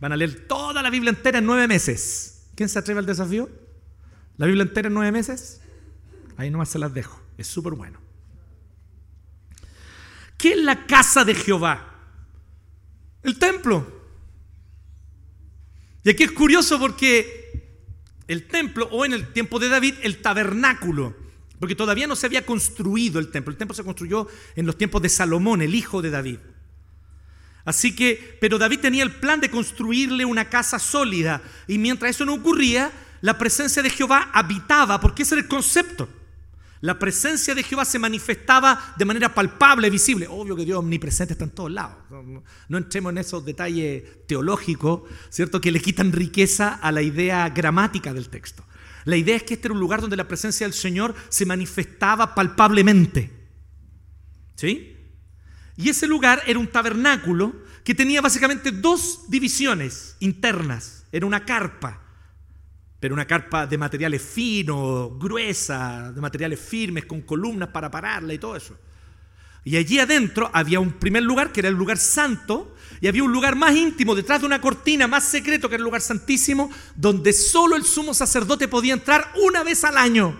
[0.00, 2.48] Van a leer toda la Biblia entera en nueve meses.
[2.54, 3.50] ¿Quién se atreve al desafío?
[4.36, 5.60] ¿La Biblia entera en nueve meses?
[6.36, 7.20] Ahí nomás se las dejo.
[7.36, 7.98] Es súper bueno.
[10.38, 11.86] ¿Qué es la casa de Jehová?
[13.22, 14.00] El templo.
[16.02, 17.66] Y aquí es curioso porque
[18.26, 21.14] el templo, o en el tiempo de David, el tabernáculo,
[21.60, 23.52] porque todavía no se había construido el templo.
[23.52, 26.38] El templo se construyó en los tiempos de Salomón, el hijo de David.
[27.66, 31.42] Así que, pero David tenía el plan de construirle una casa sólida.
[31.68, 36.08] Y mientras eso no ocurría, la presencia de Jehová habitaba, porque ese era el concepto.
[36.80, 40.26] La presencia de Jehová se manifestaba de manera palpable, visible.
[40.30, 41.98] Obvio que Dios omnipresente está en todos lados.
[42.70, 45.60] No, entremos en esos detalles teológicos, ¿cierto?
[45.60, 48.64] Que le quitan riqueza a la idea gramática del texto.
[49.10, 52.32] La idea es que este era un lugar donde la presencia del Señor se manifestaba
[52.32, 53.28] palpablemente.
[54.54, 54.96] ¿Sí?
[55.76, 61.06] Y ese lugar era un tabernáculo que tenía básicamente dos divisiones internas.
[61.10, 62.00] Era una carpa,
[63.00, 68.38] pero una carpa de materiales finos, gruesa, de materiales firmes, con columnas para pararla y
[68.38, 68.78] todo eso.
[69.64, 73.32] Y allí adentro había un primer lugar que era el lugar santo y había un
[73.32, 77.32] lugar más íntimo detrás de una cortina más secreto que era el lugar santísimo donde
[77.32, 80.38] solo el sumo sacerdote podía entrar una vez al año.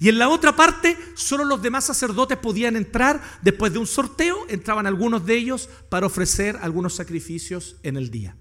[0.00, 4.36] Y en la otra parte solo los demás sacerdotes podían entrar después de un sorteo,
[4.48, 8.36] entraban algunos de ellos para ofrecer algunos sacrificios en el día.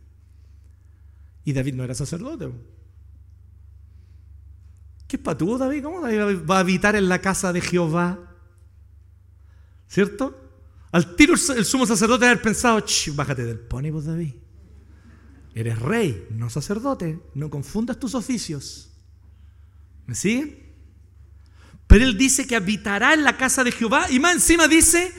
[1.43, 2.51] Y David no era sacerdote.
[5.07, 5.83] ¿Qué patudo David?
[5.83, 8.32] ¿Cómo David va a habitar en la casa de Jehová?
[9.93, 10.35] ¿Cierto?
[10.91, 14.33] Al tiro el sumo sacerdote haber pensado, bájate del pony, vos David.
[15.53, 17.19] Eres rey, no sacerdote.
[17.35, 18.89] No confundas tus oficios.
[20.07, 20.57] ¿Me siguen?
[21.85, 25.13] Pero él dice que habitará en la casa de Jehová y más encima dice,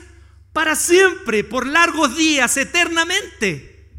[0.51, 3.93] para siempre, por largos días, eternamente.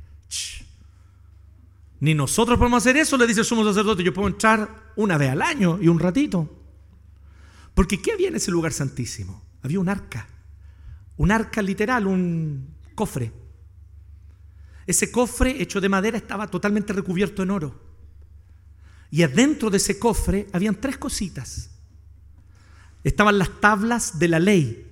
[2.01, 4.05] Ni nosotros podemos hacer eso, le dice el sumo sacerdote.
[4.05, 6.55] Yo puedo entrar una vez al año y un ratito.
[7.73, 9.43] Porque ¿qué había en ese lugar santísimo?
[9.63, 10.36] Había un arca.
[11.17, 13.33] Un arca literal, un cofre.
[14.87, 17.83] Ese cofre hecho de madera estaba totalmente recubierto en oro.
[19.11, 21.71] Y adentro de ese cofre habían tres cositas.
[23.03, 24.85] Estaban las tablas de la ley,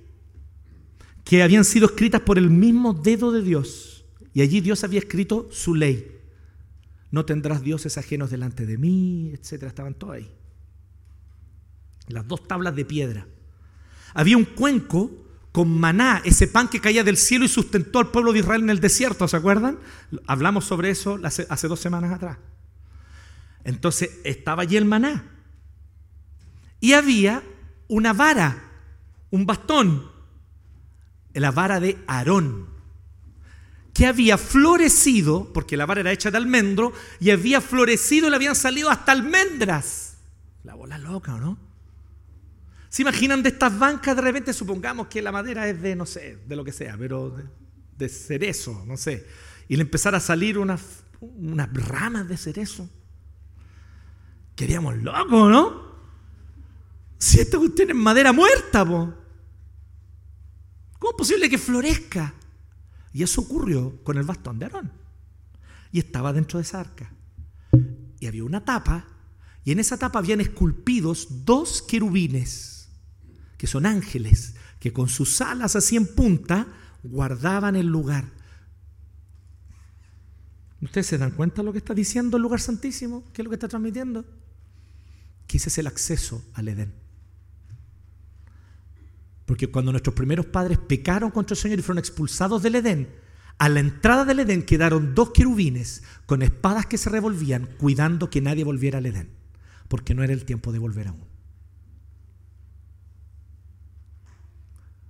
[1.23, 4.05] que habían sido escritas por el mismo dedo de Dios.
[4.33, 6.11] Y allí Dios había escrito su ley.
[7.11, 9.69] No tendrás dioses ajenos delante de mí, etcétera.
[9.69, 10.31] Estaban todas ahí.
[12.07, 13.27] Las dos tablas de piedra.
[14.13, 15.24] Había un cuenco
[15.55, 18.69] con maná, ese pan que caía del cielo y sustentó al pueblo de Israel en
[18.69, 19.79] el desierto, ¿se acuerdan?
[20.27, 22.39] Hablamos sobre eso hace, dos semanas atrás.
[23.63, 25.31] Entonces estaba allí el maná.
[26.81, 27.41] Y había
[27.87, 28.69] una vara,
[29.29, 30.11] un bastón,
[31.33, 32.67] la vara de Aarón,
[33.93, 36.91] que había florecido, porque la vara era hecha de almendro,
[37.21, 40.17] y había florecido y le habían salido hasta almendras.
[40.65, 41.64] La bola loca, ¿o no?
[42.95, 44.53] ¿Se imaginan de estas bancas de repente?
[44.53, 47.35] Supongamos que la madera es de, no sé, de lo que sea, pero
[47.97, 49.27] de, cerezo, no sé.
[49.67, 52.89] Y le empezara a salir unas, unas ramas de cerezo.
[54.55, 55.91] Queríamos locos, ¿no?
[57.17, 59.13] Si esto tiene madera muerta, ¿cómo
[61.01, 62.33] es posible que florezca?
[63.11, 64.93] Y eso ocurrió con el bastón de Aarón.
[65.91, 67.11] Y estaba dentro de esa arca.
[68.21, 69.05] Y había una tapa,
[69.65, 72.74] y en esa tapa habían esculpidos dos querubines
[73.57, 76.67] que son ángeles, que con sus alas así en punta
[77.03, 78.25] guardaban el lugar.
[80.81, 83.23] ¿Ustedes se dan cuenta de lo que está diciendo el lugar santísimo?
[83.33, 84.25] ¿Qué es lo que está transmitiendo?
[85.47, 86.93] Que ese es el acceso al Edén.
[89.45, 93.09] Porque cuando nuestros primeros padres pecaron contra el Señor y fueron expulsados del Edén,
[93.57, 98.41] a la entrada del Edén quedaron dos querubines con espadas que se revolvían, cuidando que
[98.41, 99.29] nadie volviera al Edén,
[99.87, 101.34] porque no era el tiempo de volver aún.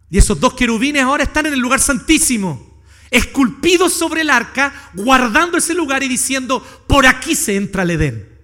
[0.09, 5.57] Y esos dos querubines ahora están en el lugar santísimo, esculpidos sobre el arca, guardando
[5.57, 8.35] ese lugar y diciendo, por aquí se entra el Edén.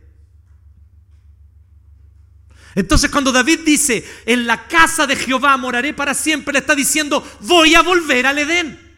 [2.74, 7.26] Entonces cuando David dice, en la casa de Jehová moraré para siempre, le está diciendo,
[7.41, 8.91] voy a volver al Edén.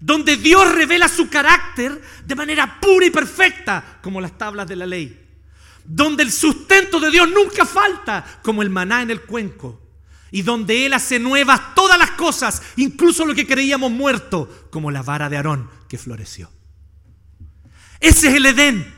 [0.00, 4.86] Donde Dios revela su carácter de manera pura y perfecta, como las tablas de la
[4.86, 5.20] ley.
[5.84, 9.83] Donde el sustento de Dios nunca falta, como el maná en el cuenco
[10.34, 15.00] y donde Él hace nuevas todas las cosas, incluso lo que creíamos muerto, como la
[15.00, 16.50] vara de Aarón que floreció.
[18.00, 18.92] Ese es el Edén,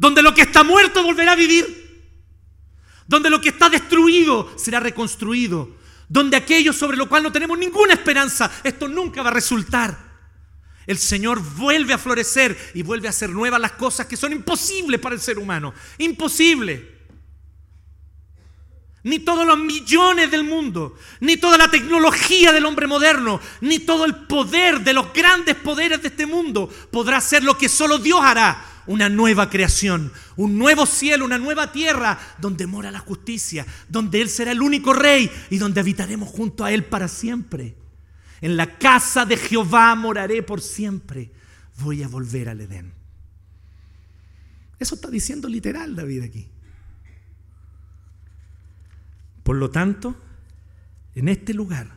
[0.00, 2.10] donde lo que está muerto volverá a vivir,
[3.06, 5.76] donde lo que está destruido será reconstruido,
[6.08, 9.96] donde aquello sobre lo cual no tenemos ninguna esperanza, esto nunca va a resultar.
[10.88, 14.98] El Señor vuelve a florecer y vuelve a hacer nuevas las cosas que son imposibles
[14.98, 15.72] para el ser humano.
[15.98, 16.89] Imposible
[19.02, 24.04] ni todos los millones del mundo, ni toda la tecnología del hombre moderno, ni todo
[24.04, 28.20] el poder de los grandes poderes de este mundo podrá hacer lo que solo Dios
[28.22, 28.66] hará.
[28.86, 34.28] Una nueva creación, un nuevo cielo, una nueva tierra donde mora la justicia, donde Él
[34.28, 37.76] será el único rey y donde habitaremos junto a Él para siempre.
[38.40, 41.30] En la casa de Jehová moraré por siempre.
[41.78, 42.92] Voy a volver al Edén.
[44.78, 46.48] Eso está diciendo literal David aquí.
[49.50, 50.14] Por lo tanto,
[51.16, 51.96] en este lugar,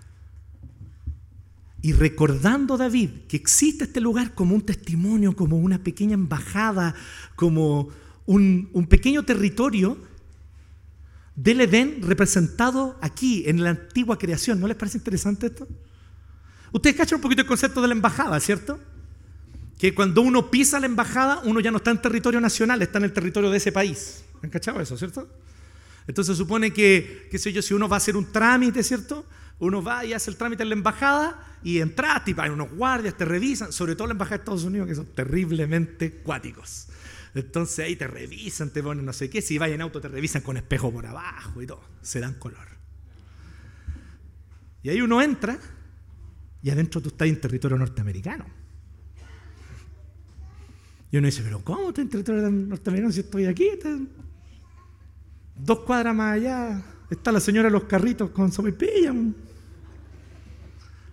[1.83, 6.95] y recordando David que existe este lugar como un testimonio, como una pequeña embajada,
[7.35, 7.89] como
[8.25, 9.99] un, pequeño territorio
[11.35, 14.59] del Edén representado aquí, en la antigua creación.
[14.59, 15.67] ¿No les parece interesante esto?
[16.71, 18.79] Ustedes cachan un poquito el concepto de la embajada, ¿cierto?
[19.77, 23.03] Que cuando uno pisa la embajada, uno ya no está en territorio nacional, está en
[23.03, 24.23] el territorio de ese país.
[24.41, 25.29] ¿Han cachado eso, cierto?
[26.07, 29.25] Entonces supone que, qué sé yo, si uno va a hacer un trámite, ¿cierto?
[29.59, 33.15] Uno va y hace el trámite en la embajada y entras, y hay unos guardias,
[33.15, 36.87] te revisan, sobre todo la embajada de Estados Unidos, que son terriblemente cuáticos.
[37.33, 40.41] Entonces ahí te revisan, te ponen no sé qué, si vas en auto te revisan
[40.41, 42.67] con espejo por abajo y todo, se dan color.
[44.83, 45.57] Y ahí uno entra
[46.61, 48.45] y adentro tú estás en territorio norteamericano.
[51.09, 53.69] Y uno dice, pero ¿cómo estás en territorio norteamericano si estoy aquí?
[55.55, 59.13] Dos cuadras más allá está la señora de los carritos con sopipilla.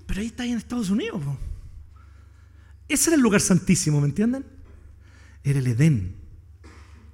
[0.06, 1.22] Pero ahí está ahí en Estados Unidos.
[2.88, 4.44] Ese era el lugar santísimo, ¿me entienden?
[5.44, 6.16] Era el Edén.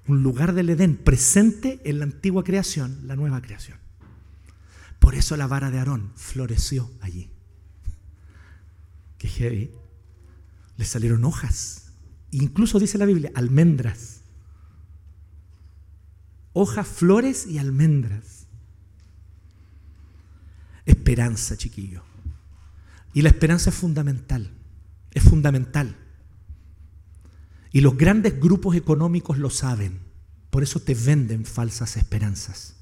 [0.06, 3.78] Un lugar del Edén presente en la antigua creación, la nueva creación.
[4.98, 7.30] Por eso la vara de Aarón floreció allí.
[9.18, 9.70] Qué heavy.
[10.76, 11.92] Le salieron hojas.
[12.30, 14.15] Incluso dice la Biblia, almendras.
[16.58, 18.46] Hojas, flores y almendras.
[20.86, 22.02] Esperanza, chiquillo.
[23.12, 24.50] Y la esperanza es fundamental.
[25.10, 25.98] Es fundamental.
[27.72, 30.00] Y los grandes grupos económicos lo saben.
[30.48, 32.76] Por eso te venden falsas esperanzas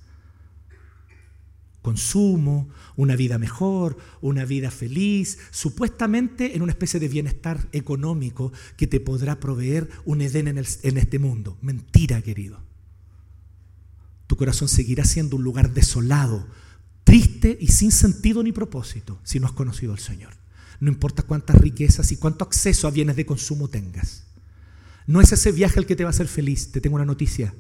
[1.83, 8.87] consumo, una vida mejor, una vida feliz, supuestamente en una especie de bienestar económico que
[8.87, 11.59] te podrá proveer un Edén en, este mundo.
[11.61, 12.74] Mentira, querido.
[14.35, 16.45] Tu corazón seguirá siendo un lugar desolado,
[17.05, 20.33] triste y sin sentido ni propósito si no has conocido al Señor.
[20.81, 24.25] No importa cuántas riquezas y cuánto acceso a bienes de consumo tengas.
[25.07, 26.73] No es ese viaje el que te va a hacer feliz.
[26.73, 27.55] Te tengo una noticia.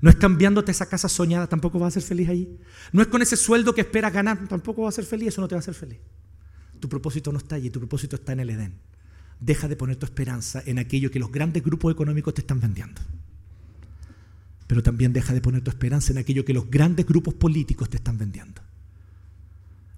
[0.00, 2.56] No es cambiándote esa casa soñada, tampoco vas a ser feliz allí.
[2.92, 5.48] No es con ese sueldo que esperas ganar, tampoco vas a ser feliz, eso no
[5.48, 5.98] te va a hacer feliz.
[6.78, 8.78] Tu propósito no está allí, tu propósito está en el Edén.
[9.40, 13.02] Deja de poner tu esperanza en aquello que los grandes grupos económicos te están vendiendo.
[14.72, 17.98] Pero también deja de poner tu esperanza en aquello que los grandes grupos políticos te
[17.98, 18.62] están vendiendo.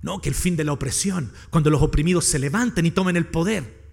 [0.03, 3.25] No, que el fin de la opresión, cuando los oprimidos se levanten y tomen el
[3.25, 3.85] poder.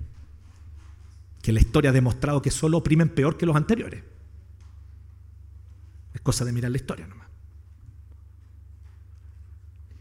[1.44, 4.04] Que la historia ha demostrado que solo oprimen peor que los anteriores.
[6.16, 7.28] Es cosa de mirar la historia nomás.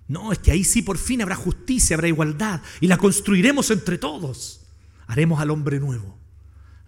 [0.09, 3.99] No, es que ahí sí por fin habrá justicia, habrá igualdad y la construiremos entre
[3.99, 4.63] todos.
[5.09, 6.17] Haremos al hombre nuevo.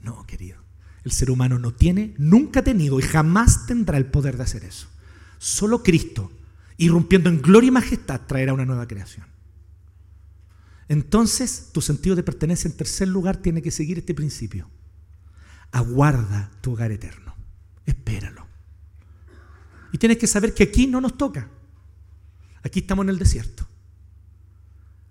[0.01, 0.62] No, querido.
[1.05, 4.65] El ser humano no tiene, nunca ha tenido y jamás tendrá el poder de hacer
[4.65, 4.89] eso.
[5.39, 6.31] Solo Cristo,
[6.77, 9.27] irrumpiendo en gloria y majestad, traerá una nueva creación.
[10.89, 14.69] Entonces, tu sentido de pertenencia en tercer lugar tiene que seguir este principio.
[15.73, 17.35] Aguarda tu hogar eterno.
[17.87, 18.47] Espéralo.
[19.91, 21.49] Y tienes que saber que aquí no nos toca.
[22.63, 23.67] Aquí estamos en el desierto.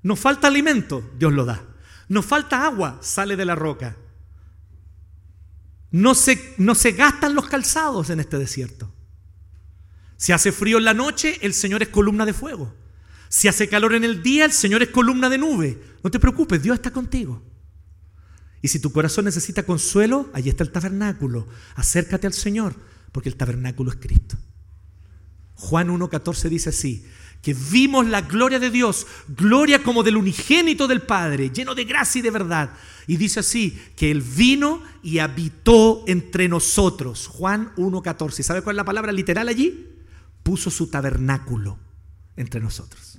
[0.04, 1.64] Nos falta alimento, Dios lo da.
[2.10, 3.98] Nos falta agua, sale de la roca.
[5.92, 8.94] No se, no se gastan los calzados en este desierto.
[10.18, 12.74] Si hace frío en la noche, el Señor es columna de fuego.
[13.28, 15.82] Si hace calor en el día, el Señor es columna de nube.
[16.04, 17.42] No te preocupes, Dios está contigo.
[18.62, 21.48] Y si tu corazón necesita consuelo, allí está el tabernáculo.
[21.76, 22.76] Acércate al Señor,
[23.12, 24.38] porque el tabernáculo es Cristo.
[25.56, 27.06] Juan 1.14 dice así,
[27.42, 32.20] que vimos la gloria de Dios, gloria como del unigénito del Padre, lleno de gracia
[32.20, 32.72] y de verdad.
[33.08, 37.28] Y dice así, que Él vino y habitó entre nosotros.
[37.28, 38.44] Juan 1.14.
[38.44, 39.90] ¿Sabe cuál es la palabra literal allí?
[40.44, 41.80] Puso su tabernáculo
[42.36, 43.18] entre nosotros.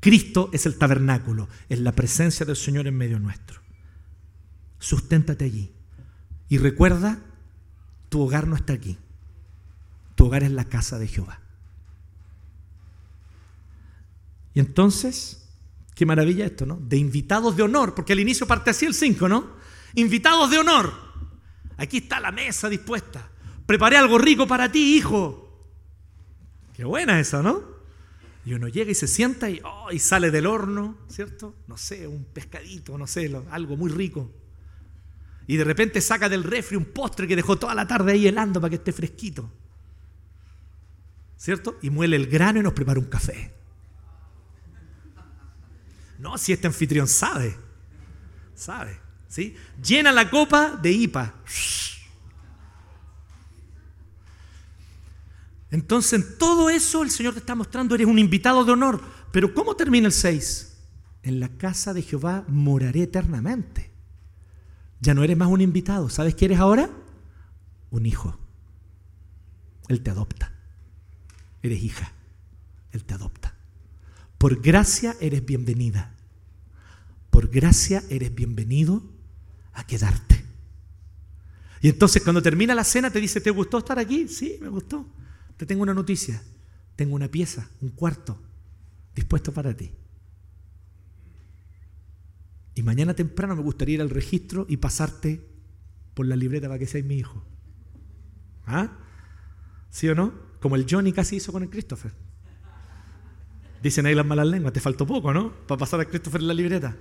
[0.00, 3.60] Cristo es el tabernáculo, es la presencia del Señor en medio nuestro.
[4.78, 5.72] Susténtate allí.
[6.48, 7.20] Y recuerda,
[8.08, 8.98] tu hogar no está aquí.
[10.14, 11.40] Tu hogar es la casa de Jehová.
[14.56, 15.50] Y entonces,
[15.94, 16.76] qué maravilla esto, ¿no?
[16.76, 19.50] De invitados de honor, porque al inicio parte así el 5, ¿no?
[19.96, 20.94] Invitados de honor.
[21.76, 23.28] Aquí está la mesa dispuesta.
[23.66, 25.68] Preparé algo rico para ti, hijo.
[26.74, 27.64] Qué buena esa, ¿no?
[28.46, 31.54] Y uno llega y se sienta y, oh, y sale del horno, ¿cierto?
[31.66, 34.32] No sé, un pescadito, no sé, algo muy rico.
[35.46, 38.58] Y de repente saca del refri un postre que dejó toda la tarde ahí helando
[38.58, 39.52] para que esté fresquito.
[41.36, 41.76] ¿Cierto?
[41.82, 43.54] Y muele el grano y nos prepara un café.
[46.26, 47.56] No, si este anfitrión sabe,
[48.52, 48.98] sabe,
[49.28, 49.54] ¿sí?
[49.80, 51.32] Llena la copa de IPA.
[55.70, 59.00] Entonces, en todo eso el Señor te está mostrando, eres un invitado de honor.
[59.30, 60.76] Pero ¿cómo termina el 6?
[61.22, 63.92] En la casa de Jehová moraré eternamente.
[64.98, 66.08] Ya no eres más un invitado.
[66.08, 66.90] ¿Sabes qué eres ahora?
[67.92, 68.36] Un hijo.
[69.86, 70.52] Él te adopta.
[71.62, 72.10] Eres hija.
[72.90, 73.54] Él te adopta.
[74.38, 76.15] Por gracia eres bienvenida.
[77.36, 79.02] Por gracia eres bienvenido
[79.74, 80.42] a quedarte.
[81.82, 84.26] Y entonces cuando termina la cena te dice, ¿te gustó estar aquí?
[84.26, 85.06] Sí, me gustó.
[85.58, 86.42] Te tengo una noticia.
[86.96, 88.40] Tengo una pieza, un cuarto,
[89.14, 89.92] dispuesto para ti.
[92.74, 95.46] Y mañana temprano me gustaría ir al registro y pasarte
[96.14, 97.44] por la libreta para que seas mi hijo.
[98.64, 98.96] ¿Ah?
[99.90, 100.32] ¿Sí o no?
[100.58, 102.12] Como el Johnny casi hizo con el Christopher.
[103.82, 105.52] Dicen ahí las malas lenguas, te faltó poco, ¿no?
[105.66, 106.96] Para pasar a Christopher en la libreta.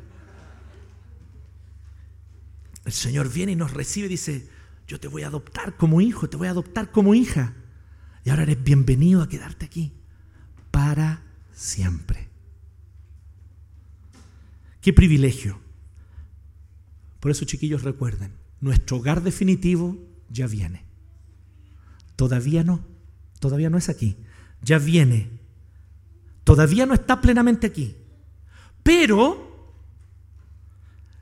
[2.86, 4.47] El Señor viene y nos recibe y dice,
[4.88, 7.53] yo te voy a adoptar como hijo, te voy a adoptar como hija.
[8.23, 9.93] Y ahora eres bienvenido a quedarte aquí
[10.71, 12.29] para siempre.
[14.81, 15.59] Qué privilegio.
[17.19, 19.97] Por eso, chiquillos, recuerden, nuestro hogar definitivo
[20.29, 20.86] ya viene.
[22.15, 22.86] Todavía no,
[23.39, 24.17] todavía no es aquí,
[24.61, 25.39] ya viene.
[26.43, 27.95] Todavía no está plenamente aquí.
[28.83, 29.73] Pero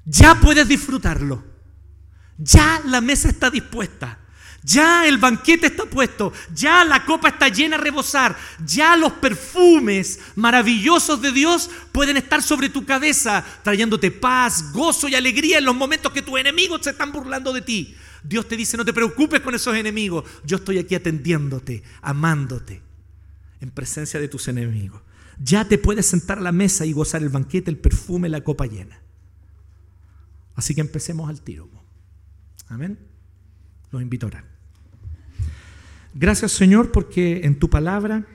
[0.05, 1.52] ya puedes disfrutarlo.
[2.37, 4.19] Ya la mesa está dispuesta.
[4.63, 10.21] Ya el banquete está puesto, ya la copa está llena a rebosar, ya los perfumes
[10.35, 15.75] maravillosos de Dios pueden estar sobre tu cabeza, trayéndote paz, gozo y alegría en los
[15.75, 17.93] momentos que tus enemigos se están burlando de ti.
[18.23, 22.81] Dios te dice, no te preocupes con esos enemigos, yo estoy aquí atendiéndote, amándote,
[23.59, 25.01] en presencia de tus enemigos.
[25.39, 28.65] Ya te puedes sentar a la mesa y gozar el banquete, el perfume, la copa
[28.65, 29.01] llena.
[30.55, 31.82] Así que empecemos al tiro.
[32.73, 32.97] Amén.
[33.91, 34.43] Los invito a.
[36.15, 38.25] Gracias Señor porque en tu palabra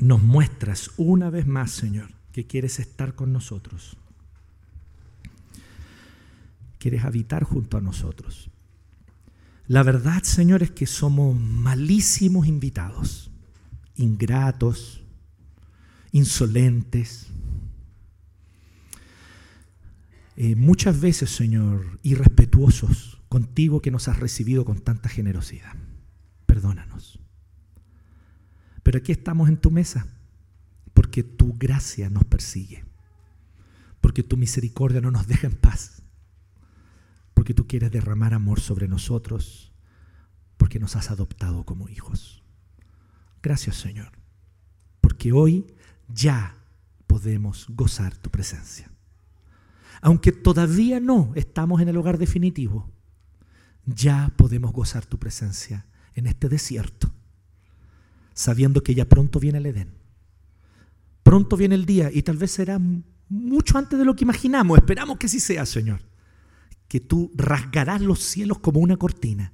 [0.00, 3.96] nos muestras una vez más, Señor, que quieres estar con nosotros.
[6.78, 8.50] Quieres habitar junto a nosotros.
[9.66, 13.30] La verdad, Señor, es que somos malísimos invitados,
[13.96, 15.02] ingratos,
[16.12, 17.26] insolentes.
[20.40, 25.74] Eh, muchas veces, Señor, irrespetuosos contigo que nos has recibido con tanta generosidad
[26.58, 27.20] perdónanos.
[28.82, 30.08] Pero aquí estamos en tu mesa
[30.92, 32.84] porque tu gracia nos persigue,
[34.00, 36.02] porque tu misericordia no nos deja en paz,
[37.34, 39.72] porque tú quieres derramar amor sobre nosotros,
[40.56, 42.42] porque nos has adoptado como hijos.
[43.40, 44.10] Gracias Señor,
[45.00, 45.66] porque hoy
[46.08, 46.56] ya
[47.06, 48.90] podemos gozar tu presencia.
[50.00, 52.90] Aunque todavía no estamos en el hogar definitivo,
[53.84, 57.12] ya podemos gozar tu presencia en este desierto,
[58.34, 59.94] sabiendo que ya pronto viene el Edén.
[61.22, 62.80] Pronto viene el día y tal vez será
[63.28, 64.78] mucho antes de lo que imaginamos.
[64.78, 66.00] Esperamos que así sea, Señor.
[66.86, 69.52] Que tú rasgarás los cielos como una cortina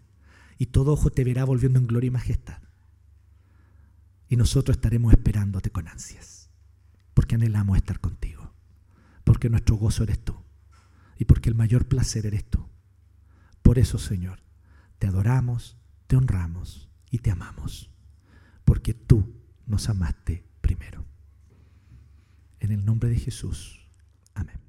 [0.58, 2.62] y todo ojo te verá volviendo en gloria y majestad.
[4.28, 6.50] Y nosotros estaremos esperándote con ansias,
[7.12, 8.43] porque anhelamos estar contigo,
[9.34, 10.36] porque nuestro gozo eres tú
[11.18, 12.68] y porque el mayor placer eres tú.
[13.62, 14.44] Por eso, Señor,
[15.00, 15.76] te adoramos,
[16.06, 17.90] te honramos y te amamos,
[18.64, 19.34] porque tú
[19.66, 21.04] nos amaste primero.
[22.60, 23.90] En el nombre de Jesús.
[24.34, 24.63] Amén.